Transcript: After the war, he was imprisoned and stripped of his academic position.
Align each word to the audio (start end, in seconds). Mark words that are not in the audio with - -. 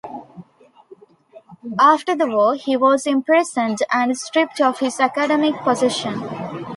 After 1.79 2.15
the 2.15 2.25
war, 2.25 2.55
he 2.55 2.75
was 2.75 3.05
imprisoned 3.05 3.77
and 3.93 4.17
stripped 4.17 4.59
of 4.59 4.79
his 4.79 4.99
academic 4.99 5.53
position. 5.59 6.65